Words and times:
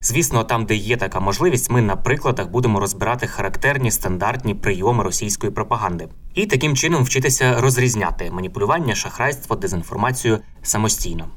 Звісно, 0.00 0.44
там, 0.44 0.66
де 0.66 0.74
є 0.74 0.96
така 0.96 1.20
можливість, 1.20 1.70
ми 1.70 1.82
на 1.82 1.96
прикладах 1.96 2.48
будемо 2.48 2.80
розбирати 2.80 3.26
характерні 3.26 3.90
стандартні 3.90 4.54
прийоми 4.54 5.04
російської 5.04 5.52
пропаганди 5.52 6.08
і 6.34 6.46
таким 6.46 6.76
чином 6.76 7.04
вчитися 7.04 7.60
розрізняти 7.60 8.30
маніпулювання, 8.30 8.94
шахрайство, 8.94 9.56
дезінформацію 9.56 10.38
самостійно. 10.62 11.28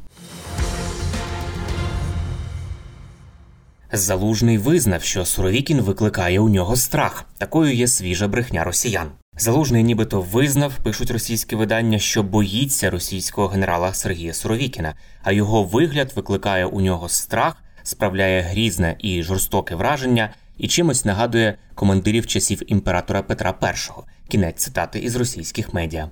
Залужний 3.91 4.57
визнав, 4.57 5.03
що 5.03 5.25
Суровікін 5.25 5.81
викликає 5.81 6.39
у 6.39 6.49
нього 6.49 6.75
страх. 6.75 7.25
Такою 7.37 7.73
є 7.73 7.87
свіжа 7.87 8.27
брехня 8.27 8.63
росіян. 8.63 9.07
Залужний 9.37 9.83
нібито 9.83 10.21
визнав, 10.21 10.73
пишуть 10.83 11.11
російські 11.11 11.55
видання, 11.55 11.99
що 11.99 12.23
боїться 12.23 12.89
російського 12.89 13.47
генерала 13.47 13.93
Сергія 13.93 14.33
Суровікіна, 14.33 14.93
а 15.23 15.31
його 15.31 15.63
вигляд 15.63 16.13
викликає 16.15 16.65
у 16.65 16.81
нього 16.81 17.09
страх, 17.09 17.55
справляє 17.89 18.41
грізне 18.41 18.95
і 18.99 19.23
жорстоке 19.23 19.75
враження 19.75 20.29
і 20.57 20.67
чимось 20.67 21.05
нагадує 21.05 21.57
командирів 21.75 22.27
часів 22.27 22.61
імператора 22.71 23.21
Петра 23.21 23.53
І. 23.63 23.89
Кінець 24.27 24.63
цитати 24.63 24.99
із 24.99 25.15
російських 25.15 25.73
медіа. 25.73 26.09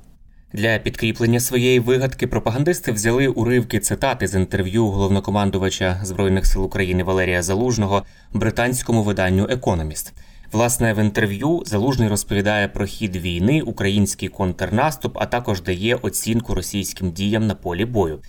Для 0.54 0.80
підкріплення 0.80 1.40
своєї 1.40 1.80
вигадки 1.80 2.28
пропагандисти 2.28 2.92
взяли 2.92 3.28
уривки 3.28 3.80
цитати 3.80 4.28
з 4.28 4.36
інтерв'ю 4.36 4.88
головнокомандувача 4.88 6.00
Збройних 6.04 6.46
сил 6.46 6.66
України 6.66 7.04
Валерія 7.04 7.42
Залужного 7.42 8.04
британському 8.34 9.04
виданню 9.04 9.48
Економіст. 9.50 10.14
Власне, 10.52 10.94
в 10.94 11.00
інтерв'ю 11.04 11.64
Залужний 11.66 12.10
розповідає 12.10 12.68
про 12.68 12.86
хід 12.86 13.16
війни, 13.16 13.62
український 13.62 14.30
контрнаступ, 14.30 15.18
а 15.22 15.26
також 15.26 15.62
дає 15.62 15.96
оцінку 15.96 16.54
російським 16.54 17.12
діям 17.12 17.48
на 17.48 17.56
полі 17.56 17.86
бою. 17.86 18.20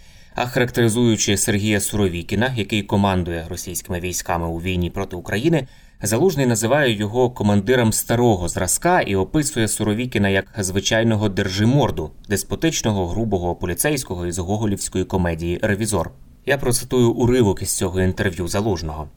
А 0.40 0.46
характеризуючи 0.46 1.36
Сергія 1.36 1.80
Суровікіна, 1.80 2.52
який 2.56 2.82
командує 2.82 3.46
російськими 3.48 4.00
військами 4.00 4.46
у 4.48 4.60
війні 4.60 4.90
проти 4.90 5.16
України, 5.16 5.66
Залужний 6.02 6.46
називає 6.46 6.96
його 6.96 7.30
командиром 7.30 7.92
старого 7.92 8.48
зразка 8.48 9.00
і 9.00 9.16
описує 9.16 9.68
Суровікіна 9.68 10.28
як 10.28 10.46
звичайного 10.58 11.28
держиморду, 11.28 12.10
деспотичного, 12.28 13.06
грубого 13.06 13.54
поліцейського 13.54 14.26
із 14.26 14.38
гоголівської 14.38 15.04
комедії 15.04 15.58
Ревізор. 15.62 16.10
Я 16.46 16.58
процитую 16.58 17.10
уривок 17.10 17.62
із 17.62 17.76
цього 17.76 18.00
інтерв'ю 18.00 18.48
Залужного. 18.48 19.08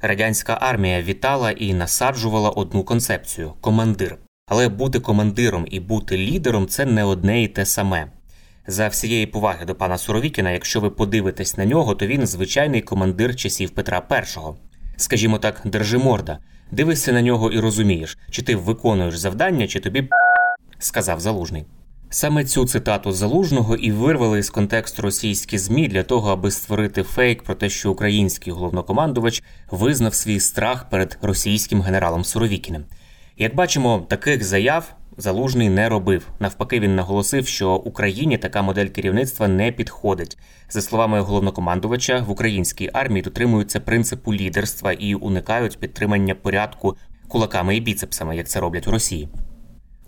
Радянська 0.00 0.58
армія 0.60 1.02
вітала 1.02 1.50
і 1.50 1.74
насаджувала 1.74 2.50
одну 2.50 2.84
концепцію 2.84 3.52
командир. 3.60 4.18
Але 4.46 4.68
бути 4.68 5.00
командиром 5.00 5.66
і 5.70 5.80
бути 5.80 6.18
лідером 6.18 6.66
це 6.66 6.84
не 6.84 7.04
одне 7.04 7.42
і 7.42 7.48
те 7.48 7.66
саме. 7.66 8.06
За 8.66 8.88
всієї 8.88 9.26
поваги 9.26 9.64
до 9.64 9.74
пана 9.74 9.98
Суровікіна, 9.98 10.50
якщо 10.50 10.80
ви 10.80 10.90
подивитесь 10.90 11.56
на 11.56 11.64
нього, 11.64 11.94
то 11.94 12.06
він 12.06 12.26
звичайний 12.26 12.80
командир 12.80 13.36
часів 13.36 13.70
Петра 13.70 14.02
І. 14.10 14.38
Скажімо 14.96 15.38
так, 15.38 15.60
держиморда. 15.64 16.38
Дивишся 16.70 17.12
на 17.12 17.22
нього 17.22 17.50
і 17.50 17.60
розумієш, 17.60 18.18
чи 18.30 18.42
ти 18.42 18.56
виконуєш 18.56 19.16
завдання, 19.16 19.66
чи 19.66 19.80
тобі 19.80 20.08
сказав 20.78 21.20
Залужний. 21.20 21.64
Саме 22.10 22.44
цю 22.44 22.66
цитату 22.66 23.12
Залужного 23.12 23.76
і 23.76 23.92
вирвали 23.92 24.42
з 24.42 24.50
контексту 24.50 25.02
російські 25.02 25.58
змі 25.58 25.88
для 25.88 26.02
того, 26.02 26.30
аби 26.30 26.50
створити 26.50 27.02
фейк 27.02 27.42
про 27.42 27.54
те, 27.54 27.68
що 27.68 27.90
український 27.90 28.52
головнокомандувач 28.52 29.42
визнав 29.70 30.14
свій 30.14 30.40
страх 30.40 30.90
перед 30.90 31.18
російським 31.22 31.82
генералом 31.82 32.24
Суровікіним. 32.24 32.84
Як 33.38 33.54
бачимо, 33.54 34.06
таких 34.08 34.44
заяв 34.44 34.94
Залужний 35.16 35.68
не 35.68 35.88
робив. 35.88 36.26
Навпаки, 36.40 36.80
він 36.80 36.96
наголосив, 36.96 37.46
що 37.46 37.74
Україні 37.74 38.38
така 38.38 38.62
модель 38.62 38.86
керівництва 38.86 39.48
не 39.48 39.72
підходить. 39.72 40.38
За 40.70 40.82
словами 40.82 41.20
головнокомандувача, 41.20 42.18
в 42.20 42.30
українській 42.30 42.90
армії 42.92 43.22
дотримуються 43.22 43.80
принципу 43.80 44.34
лідерства 44.34 44.92
і 44.92 45.14
уникають 45.14 45.78
підтримання 45.78 46.34
порядку 46.34 46.96
кулаками 47.28 47.76
і 47.76 47.80
біцепсами, 47.80 48.36
як 48.36 48.48
це 48.48 48.60
роблять 48.60 48.88
у 48.88 48.90
Росії. 48.90 49.28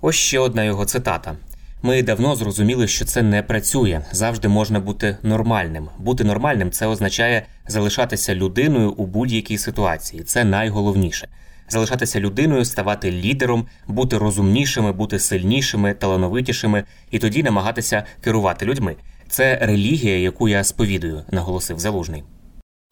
Ось 0.00 0.16
ще 0.16 0.38
одна 0.38 0.64
його 0.64 0.84
цитата. 0.84 1.36
Ми 1.82 2.02
давно 2.02 2.36
зрозуміли, 2.36 2.88
що 2.88 3.04
це 3.04 3.22
не 3.22 3.42
працює. 3.42 4.00
Завжди 4.12 4.48
можна 4.48 4.80
бути 4.80 5.16
нормальним. 5.22 5.88
Бути 5.98 6.24
нормальним 6.24 6.70
це 6.70 6.86
означає 6.86 7.46
залишатися 7.68 8.34
людиною 8.34 8.92
у 8.92 9.06
будь-якій 9.06 9.58
ситуації. 9.58 10.22
Це 10.22 10.44
найголовніше. 10.44 11.28
Залишатися 11.68 12.20
людиною, 12.20 12.64
ставати 12.64 13.10
лідером, 13.10 13.66
бути 13.86 14.18
розумнішими, 14.18 14.92
бути 14.92 15.18
сильнішими, 15.18 15.94
талановитішими 15.94 16.84
і 17.10 17.18
тоді 17.18 17.42
намагатися 17.42 18.04
керувати 18.20 18.66
людьми. 18.66 18.96
Це 19.28 19.58
релігія, 19.62 20.18
яку 20.18 20.48
я 20.48 20.64
сповідую, 20.64 21.22
наголосив 21.30 21.78
Залужний. 21.78 22.24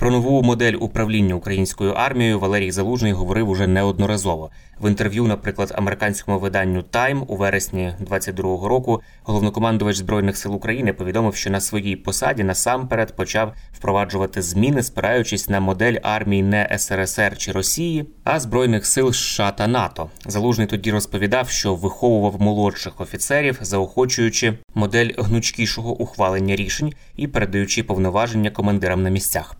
Про 0.04 0.10
нову 0.10 0.42
модель 0.42 0.74
управління 0.80 1.34
українською 1.34 1.92
армією 1.92 2.40
Валерій 2.40 2.70
Залужний 2.70 3.12
говорив 3.12 3.48
уже 3.48 3.66
неодноразово. 3.66 4.50
В 4.80 4.88
інтерв'ю, 4.88 5.24
наприклад, 5.24 5.72
американському 5.76 6.38
виданню 6.38 6.84
Time 6.92 7.24
у 7.26 7.36
вересні 7.36 7.94
22-го 8.10 8.68
року 8.68 9.02
головнокомандувач 9.22 9.96
збройних 9.96 10.36
сил 10.36 10.54
України 10.54 10.92
повідомив, 10.92 11.34
що 11.34 11.50
на 11.50 11.60
своїй 11.60 11.96
посаді 11.96 12.44
насамперед 12.44 13.16
почав 13.16 13.52
впроваджувати 13.72 14.42
зміни, 14.42 14.82
спираючись 14.82 15.48
на 15.48 15.60
модель 15.60 15.96
армії 16.02 16.42
не 16.42 16.78
СРСР 16.78 17.38
чи 17.38 17.52
Росії, 17.52 18.08
а 18.24 18.40
збройних 18.40 18.86
сил 18.86 19.12
США 19.12 19.50
та 19.50 19.66
НАТО. 19.66 20.10
Залужний 20.26 20.66
тоді 20.66 20.92
розповідав, 20.92 21.48
що 21.48 21.74
виховував 21.74 22.40
молодших 22.40 23.00
офіцерів, 23.00 23.58
заохочуючи 23.60 24.58
модель 24.74 25.10
гнучкішого 25.18 25.92
ухвалення 25.92 26.56
рішень 26.56 26.92
і 27.16 27.26
передаючи 27.26 27.82
повноваження 27.82 28.50
командирам 28.50 29.02
на 29.02 29.10
місцях. 29.10 29.56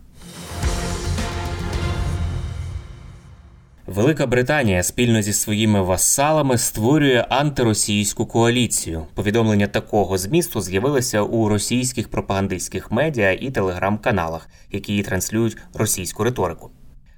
Велика 3.87 4.27
Британія 4.27 4.83
спільно 4.83 5.21
зі 5.21 5.33
своїми 5.33 5.81
васалами 5.81 6.57
створює 6.57 7.25
антиросійську 7.29 8.25
коаліцію. 8.25 9.05
Повідомлення 9.13 9.67
такого 9.67 10.17
змісту 10.17 10.61
з'явилися 10.61 11.21
у 11.21 11.49
російських 11.49 12.09
пропагандистських 12.09 12.91
медіа 12.91 13.31
і 13.31 13.51
телеграм-каналах, 13.51 14.49
які 14.71 15.03
транслюють 15.03 15.57
російську 15.73 16.23
риторику. 16.23 16.71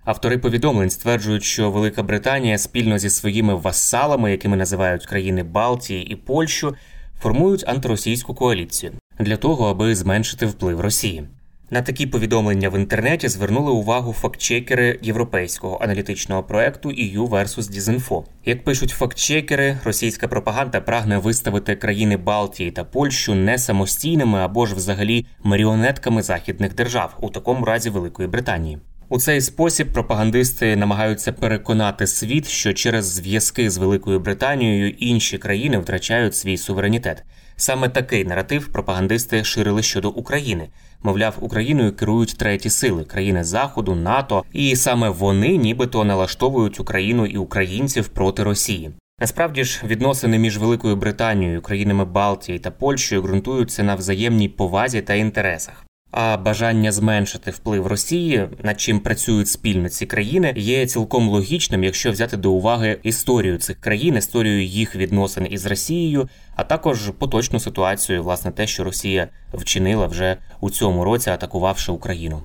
Автори 0.06 0.38
повідомлень 0.38 0.90
стверджують, 0.90 1.44
що 1.44 1.72
Велика 1.72 2.04
Британія 2.04 2.58
спільно 2.58 2.98
зі 2.98 3.10
своїми 3.10 3.56
васалами, 3.56 4.32
якими 4.32 4.58
називають 4.58 5.06
країни 5.06 5.44
Балтії 5.44 6.04
і 6.12 6.16
Польщу, 6.16 6.76
формують 7.22 7.64
антиросійську 7.68 8.34
коаліцію 8.34 8.92
для 9.20 9.38
того, 9.38 9.70
аби 9.70 9.96
зменшити 9.96 10.46
вплив 10.46 10.82
Росії. 10.82 11.28
На 11.70 11.82
такі 11.82 12.08
повідомлення 12.08 12.70
в 12.70 12.76
інтернеті 12.76 13.28
звернули 13.28 13.72
увагу 13.72 14.14
фактчекери 14.14 15.00
європейського 15.02 15.78
аналітичного 15.82 16.44
проекту 16.44 16.90
EU 16.90 17.30
versus 17.30 17.72
Disinfo. 17.72 18.24
Як 18.46 18.64
пишуть 18.64 18.90
фактчекери, 18.90 19.78
російська 19.84 20.28
пропаганда 20.28 20.82
прагне 20.82 21.18
виставити 21.18 21.76
країни 21.76 22.18
Балтії 22.18 22.72
та 22.72 22.84
Польщу 22.84 23.36
не 23.36 23.58
самостійними 23.58 24.40
або 24.40 24.66
ж 24.66 24.76
взагалі 24.76 25.26
маріонетками 25.44 26.22
західних 26.22 26.76
держав, 26.76 27.18
у 27.22 27.30
такому 27.30 27.66
разі 27.66 27.90
Великої 27.90 28.28
Британії. 28.28 28.78
У 29.10 29.20
цей 29.20 29.42
спосіб 29.42 29.94
пропагандисти 29.94 30.76
намагаються 30.76 31.34
переконати 31.34 32.08
світ, 32.08 32.48
що 32.48 32.74
через 32.74 33.06
зв'язки 33.06 33.70
з 33.70 33.78
Великою 33.78 34.20
Британією 34.20 34.90
інші 34.90 35.38
країни 35.38 35.78
втрачають 35.78 36.36
свій 36.36 36.58
суверенітет. 36.58 37.24
Саме 37.60 37.90
такий 37.90 38.26
наратив 38.26 38.68
пропагандисти 38.68 39.44
ширили 39.44 39.84
щодо 39.84 40.10
України. 40.10 40.70
Мовляв, 41.04 41.38
Україною 41.40 41.96
керують 41.96 42.38
треті 42.38 42.70
сили 42.70 43.04
країни 43.04 43.44
Заходу, 43.44 43.96
НАТО, 43.96 44.44
і 44.54 44.76
саме 44.76 45.10
вони 45.10 45.58
нібито 45.58 46.04
налаштовують 46.04 46.80
Україну 46.80 47.26
і 47.26 47.38
українців 47.38 48.08
проти 48.08 48.44
Росії. 48.44 48.92
Насправді 49.20 49.64
ж 49.64 49.82
відносини 49.86 50.40
між 50.40 50.58
Великою 50.58 50.96
Британією, 50.96 51.62
країнами 51.62 52.06
Балтії 52.06 52.60
та 52.60 52.72
Польщею 52.72 53.22
ґрунтуються 53.22 53.84
на 53.84 53.96
взаємній 53.96 54.50
повазі 54.50 55.02
та 55.02 55.14
інтересах. 55.14 55.87
А 56.12 56.38
бажання 56.38 56.92
зменшити 56.92 57.52
вплив 57.52 57.88
Росії, 57.88 58.50
над 58.64 58.82
чим 58.82 59.00
працюють 59.00 59.48
спільно 59.48 59.90
ці 59.90 60.06
країни, 60.06 60.54
є 60.56 60.86
цілком 60.88 61.30
логічним, 61.30 61.84
якщо 61.84 62.12
взяти 62.12 62.38
до 62.38 62.52
уваги 62.52 63.00
історію 63.04 63.58
цих 63.58 63.80
країн, 63.80 64.16
історію 64.16 64.64
їх 64.64 64.96
відносин 64.96 65.48
із 65.50 65.66
Росією, 65.66 66.30
а 66.56 66.64
також 66.64 67.12
поточну 67.20 67.60
ситуацію, 67.60 68.24
власне, 68.24 68.52
те, 68.52 68.68
що 68.68 68.84
Росія 68.84 69.28
вчинила 69.54 70.08
вже 70.08 70.38
у 70.60 70.70
цьому 70.70 71.04
році, 71.04 71.30
атакувавши 71.30 71.92
Україну. 71.92 72.42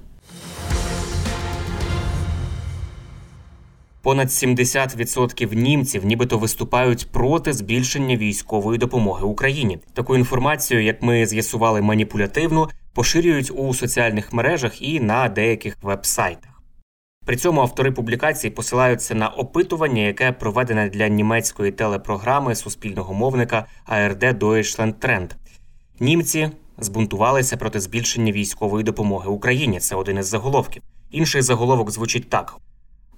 Понад 4.03 4.29
70% 4.29 5.55
німців 5.55 6.05
нібито 6.05 6.39
виступають 6.39 7.09
проти 7.13 7.53
збільшення 7.53 8.17
військової 8.17 8.79
допомоги 8.79 9.27
Україні. 9.27 9.79
Таку 9.95 10.17
інформацію, 10.17 10.83
як 10.83 11.03
ми 11.03 11.27
з'ясували 11.27 11.83
маніпулятивну, 11.83 12.69
поширюють 12.95 13.51
у 13.55 13.75
соціальних 13.75 14.33
мережах 14.33 14.83
і 14.83 15.01
на 15.01 15.29
деяких 15.29 15.77
веб-сайтах. 15.83 16.53
При 17.27 17.37
цьому 17.37 17.61
автори 17.61 17.93
публікації 17.93 18.51
посилаються 18.51 19.15
на 19.15 19.29
опитування, 19.29 20.03
яке 20.03 20.33
проведене 20.33 20.89
для 20.89 21.09
німецької 21.09 21.73
телепрограми 21.73 22.55
суспільного 22.55 23.15
мовника 23.15 23.67
ARD 23.89 24.39
Deutschland 24.39 24.95
Trend. 24.95 25.31
Німці 26.01 26.51
збунтувалися 26.79 27.57
проти 27.57 27.81
збільшення 27.81 28.33
військової 28.33 28.85
допомоги 28.85 29.31
Україні. 29.31 29.81
Це 29.81 29.97
один 29.97 30.19
із 30.19 30.27
заголовків. 30.27 30.83
Інший 31.11 31.43
заголовок 31.43 31.91
звучить 31.91 32.31
так: 32.31 32.57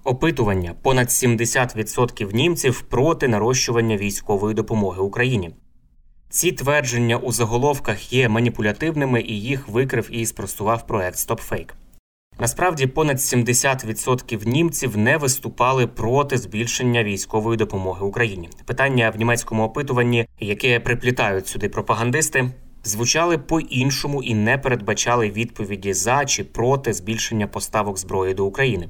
опитування: 0.03 0.75
понад 0.81 1.07
70% 1.07 2.33
німців 2.33 2.81
проти 2.81 3.27
нарощування 3.27 3.97
військової 3.97 4.55
допомоги 4.55 5.01
Україні. 5.01 5.55
Ці 6.29 6.51
твердження 6.51 7.17
у 7.17 7.31
заголовках 7.31 8.13
є 8.13 8.29
маніпулятивними 8.29 9.21
і 9.21 9.41
їх 9.41 9.67
викрив 9.67 10.09
і 10.11 10.25
спростував 10.25 10.87
проект 10.87 11.17
StopFake. 11.17 11.69
Насправді, 12.39 12.87
понад 12.87 13.17
70% 13.17 14.47
німців 14.47 14.97
не 14.97 15.17
виступали 15.17 15.87
проти 15.87 16.37
збільшення 16.37 17.03
військової 17.03 17.57
допомоги 17.57 18.05
Україні. 18.05 18.49
Питання 18.65 19.09
в 19.09 19.17
німецькому 19.17 19.63
опитуванні, 19.63 20.27
яке 20.39 20.79
приплітають 20.79 21.47
сюди 21.47 21.69
пропагандисти, 21.69 22.49
звучали 22.83 23.37
по-іншому 23.37 24.23
і 24.23 24.35
не 24.35 24.57
передбачали 24.57 25.29
відповіді 25.29 25.93
за 25.93 26.25
чи 26.25 26.43
проти 26.43 26.93
збільшення 26.93 27.47
поставок 27.47 27.97
зброї 27.97 28.33
до 28.33 28.45
України. 28.45 28.89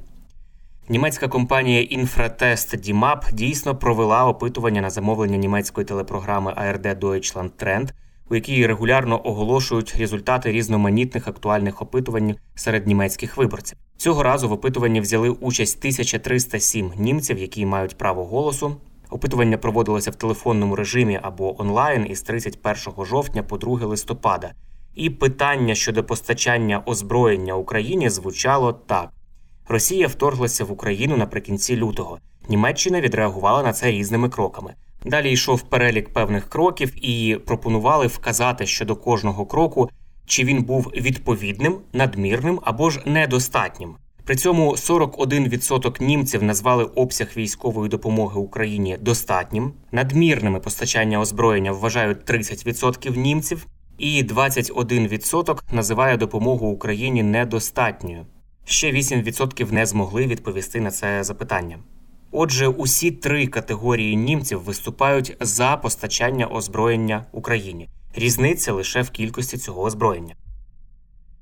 Німецька 0.88 1.28
компанія 1.28 1.82
Infratest 1.82 2.88
DIMAP 2.88 3.32
дійсно 3.32 3.76
провела 3.76 4.26
опитування 4.26 4.80
на 4.80 4.90
замовлення 4.90 5.36
німецької 5.36 5.84
телепрограми 5.84 6.52
ARD 6.52 6.98
Deutschland 6.98 7.50
Trend, 7.62 7.88
у 8.30 8.34
якій 8.34 8.66
регулярно 8.66 9.26
оголошують 9.26 9.96
результати 9.98 10.52
різноманітних 10.52 11.28
актуальних 11.28 11.82
опитувань 11.82 12.36
серед 12.54 12.86
німецьких 12.86 13.36
виборців. 13.36 13.78
Цього 13.96 14.22
разу 14.22 14.48
в 14.48 14.52
опитуванні 14.52 15.00
взяли 15.00 15.30
участь 15.30 15.78
1307 15.78 16.92
німців, 16.96 17.38
які 17.38 17.66
мають 17.66 17.98
право 17.98 18.24
голосу. 18.24 18.76
Опитування 19.10 19.58
проводилося 19.58 20.10
в 20.10 20.14
телефонному 20.14 20.76
режимі 20.76 21.20
або 21.22 21.60
онлайн 21.60 22.06
із 22.10 22.22
31 22.22 23.04
жовтня 23.04 23.42
по 23.42 23.58
2 23.58 23.86
листопада. 23.86 24.52
І 24.94 25.10
питання 25.10 25.74
щодо 25.74 26.04
постачання 26.04 26.82
озброєння 26.86 27.54
Україні 27.54 28.10
звучало 28.10 28.72
так. 28.72 29.10
Росія 29.68 30.06
вторглася 30.06 30.64
в 30.64 30.72
Україну 30.72 31.16
наприкінці 31.16 31.76
лютого. 31.76 32.18
Німеччина 32.48 33.00
відреагувала 33.00 33.62
на 33.62 33.72
це 33.72 33.90
різними 33.90 34.28
кроками. 34.28 34.74
Далі 35.04 35.30
йшов 35.32 35.62
перелік 35.62 36.08
певних 36.08 36.48
кроків 36.48 37.06
і 37.06 37.36
пропонували 37.46 38.06
вказати 38.06 38.66
щодо 38.66 38.96
кожного 38.96 39.46
кроку, 39.46 39.90
чи 40.26 40.44
він 40.44 40.62
був 40.62 40.92
відповідним, 40.96 41.78
надмірним 41.92 42.60
або 42.62 42.90
ж 42.90 43.02
недостатнім. 43.06 43.96
При 44.24 44.36
цьому 44.36 44.72
41% 44.72 46.02
німців 46.02 46.42
назвали 46.42 46.84
обсяг 46.84 47.28
військової 47.36 47.88
допомоги 47.88 48.40
Україні 48.40 48.96
достатнім. 49.00 49.72
Надмірними 49.92 50.60
постачання 50.60 51.20
озброєння 51.20 51.72
вважають 51.72 52.30
30% 52.30 53.16
німців, 53.16 53.66
і 53.98 54.24
21% 54.24 55.58
називає 55.72 56.16
допомогу 56.16 56.66
Україні 56.68 57.22
недостатньою. 57.22 58.26
Ще 58.68 58.92
8% 58.92 59.72
не 59.72 59.86
змогли 59.86 60.26
відповісти 60.26 60.80
на 60.80 60.90
це 60.90 61.24
запитання. 61.24 61.78
Отже, 62.30 62.68
усі 62.68 63.10
три 63.10 63.46
категорії 63.46 64.16
німців 64.16 64.62
виступають 64.62 65.36
за 65.40 65.76
постачання 65.76 66.46
озброєння 66.46 67.26
Україні. 67.32 67.88
Різниця 68.14 68.72
лише 68.72 69.02
в 69.02 69.10
кількості 69.10 69.58
цього 69.58 69.82
озброєння. 69.82 70.34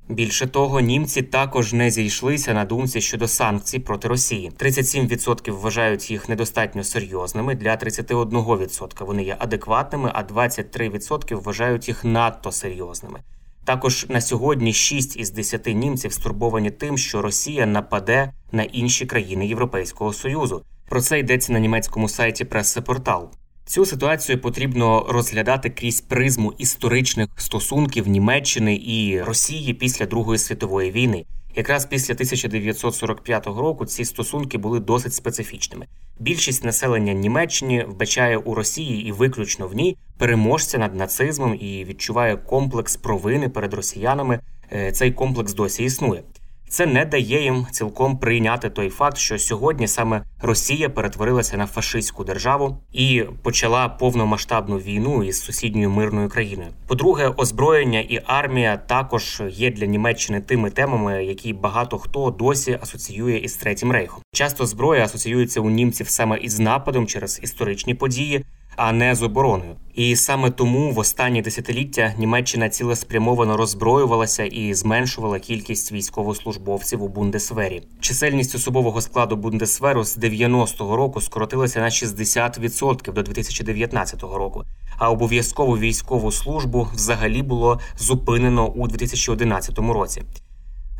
Більше 0.09 0.47
того, 0.47 0.81
німці 0.81 1.23
також 1.23 1.73
не 1.73 1.91
зійшлися 1.91 2.55
на 2.55 2.65
думці 2.65 3.00
щодо 3.00 3.29
санкцій 3.29 3.79
проти 3.79 4.09
Росії. 4.09 4.53
37% 4.59 5.50
вважають 5.50 6.11
їх 6.11 6.29
недостатньо 6.29 6.85
серйозними. 6.85 7.55
Для 7.55 7.77
31% 7.77 9.06
вони 9.06 9.25
є 9.25 9.37
адекватними, 9.38 10.11
а 10.15 10.23
23% 10.23 11.35
вважають 11.43 11.88
їх 11.88 12.05
надто 12.05 12.53
серйозними. 12.53 13.20
Також 13.65 14.07
на 14.09 14.21
сьогодні 14.21 14.73
6 14.73 15.17
із 15.17 15.31
10 15.31 15.67
німців 15.67 16.13
стурбовані 16.13 16.71
тим, 16.71 16.99
що 16.99 17.23
Росія 17.23 17.67
нападе 17.67 18.33
на 18.53 18.63
інші 18.63 19.07
країни 19.07 19.47
Європейського 19.47 20.13
союзу. 20.13 20.65
Про 20.89 21.01
це 21.01 21.19
йдеться 21.19 21.53
на 21.53 21.59
німецькому 21.59 22.09
сайті 22.09 22.45
Пресепортал. 22.45 23.31
Цю 23.67 23.87
ситуацію 23.87 24.41
потрібно 24.41 25.07
розглядати 25.09 25.71
крізь 25.71 26.01
призму 26.01 26.53
історичних 26.59 27.29
стосунків 27.37 28.09
Німеччини 28.09 28.81
і 28.87 29.23
Росії 29.23 29.75
після 29.75 30.07
Другої 30.07 30.39
світової 30.39 30.91
війни. 30.91 31.25
Якраз 31.56 31.87
після 31.87 32.15
1945 32.15 33.47
року 33.47 33.87
ці 33.87 34.05
стосунки 34.05 34.59
були 34.59 34.81
досить 34.81 35.15
специфічними. 35.15 35.87
Більшість 36.19 36.65
населення 36.65 37.12
Німеччини 37.12 37.85
вбачає 37.85 38.37
у 38.37 38.55
Росії 38.55 39.09
і 39.09 39.12
виключно 39.12 39.69
в 39.69 39.75
ній 39.75 39.97
переможця 40.19 40.79
над 40.79 40.95
нацизмом 40.95 41.55
і 41.55 41.85
відчуває 41.85 42.37
комплекс 42.37 42.97
провини 42.97 43.49
перед 43.49 43.75
росіянами. 43.75 44.41
Е, 44.73 44.93
цей 44.93 45.12
комплекс 45.12 45.55
досі 45.55 45.85
існує. 45.85 46.23
Це 46.69 46.87
не 46.87 47.05
дає 47.05 47.43
їм 47.43 47.67
цілком 47.71 48.19
прийняти 48.19 48.71
той 48.71 48.91
факт, 48.91 49.19
що 49.19 49.39
сьогодні 49.39 49.89
саме 49.89 50.23
Росія 50.43 50.89
перетворилася 50.89 51.57
на 51.57 51.67
фашистську 51.67 52.25
державу 52.25 52.79
і 52.93 53.25
почала 53.43 53.89
повномасштабну 53.89 54.79
війну 54.79 55.25
із 55.25 55.43
сусідньою 55.43 55.91
мирною 55.91 56.29
країною. 56.29 56.69
По-друге, 56.87 57.29
озброєння 57.37 58.01
і 58.01 58.21
армія 58.27 58.77
також 58.77 59.43
є 59.51 59.71
для 59.71 59.87
Німеччини 59.87 60.41
тими 60.41 60.71
темами, 60.71 61.25
які 61.25 61.53
багато 61.53 61.99
хто 61.99 62.31
досі 62.31 62.79
асоціює 62.83 63.37
із 63.37 63.56
третім 63.56 63.93
рейхом. 63.93 64.23
Часто 64.33 64.67
зброя 64.67 65.05
асоціюється 65.05 65.61
у 65.61 65.71
німців 65.71 66.09
саме 66.09 66.39
із 66.39 66.61
нападом 66.61 67.06
через 67.06 67.41
історичні 67.43 67.94
події 67.94 68.44
а 68.77 68.93
не 68.93 69.15
з 69.15 69.23
обороною. 69.23 69.77
І 69.95 70.17
саме 70.17 70.51
тому 70.51 70.93
в 70.93 70.99
останні 70.99 71.43
десятиліття 71.43 72.15
Німеччина 72.19 72.69
цілеспрямовано 72.69 73.57
роззброювалася 73.57 74.45
і 74.45 74.75
зменшувала 74.75 75.39
кількість 75.39 75.93
військовослужбовців 75.93 77.03
у 77.03 77.09
Бундесвері. 77.09 77.83
Чисельність 78.01 78.55
особового 78.55 79.01
складу 79.01 79.37
Бундесверу 79.37 80.05
з 80.05 80.19
90-го 80.19 80.97
року 80.97 81.21
скоротилася 81.21 81.81
на 81.81 81.87
60% 81.87 83.13
до 83.13 83.23
2019 83.23 84.23
року. 84.23 84.65
А 84.99 85.11
обов'язкову 85.11 85.79
військову 85.79 86.33
службу 86.33 86.89
взагалі 86.95 87.43
було 87.43 87.81
зупинено 87.99 88.69
у 88.69 88.89
2011 88.89 89.79
році. 89.79 90.23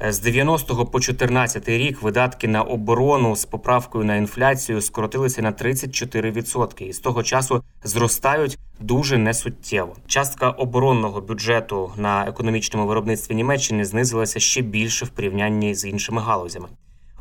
Е, 0.03 0.13
з 0.13 0.21
90 0.21 0.87
по 0.87 1.01
14 1.01 1.69
рік 1.69 2.03
видатки 2.03 2.49
на 2.49 2.63
оборону 2.63 3.37
з 3.37 3.45
поправкою 3.45 4.05
на 4.05 4.17
інфляцію 4.17 4.81
скоротилися 4.81 5.43
на 5.43 5.53
34%. 5.53 6.83
і 6.83 6.93
з 6.93 6.99
того 6.99 7.23
часу 7.23 7.63
зростають 7.85 8.59
дуже 8.81 9.19
несуттєво. 9.19 9.97
Частка 10.07 10.51
оборонного 10.51 11.21
бюджету 11.21 11.93
на 11.97 12.27
економічному 12.27 12.87
виробництві 12.87 13.35
Німеччини 13.35 13.85
знизилася 13.85 14.41
ще 14.41 14.63
більше 14.63 15.05
в 15.05 15.09
порівнянні 15.09 15.75
з 15.75 15.85
іншими 15.85 16.23
галузями. 16.23 16.69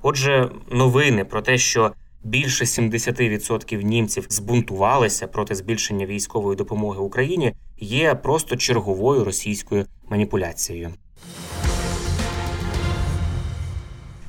Отже, 0.01 0.49
новини 0.71 1.25
про 1.25 1.41
те, 1.41 1.57
що 1.57 1.91
більше 2.23 2.65
70% 2.65 3.81
німців 3.81 4.25
збунтувалися 4.29 5.27
проти 5.27 5.55
збільшення 5.55 6.05
військової 6.05 6.57
допомоги 6.57 6.99
Україні, 6.99 7.53
є 7.79 8.15
просто 8.15 8.55
черговою 8.55 9.23
російською 9.23 9.85
маніпуляцією. 10.09 10.93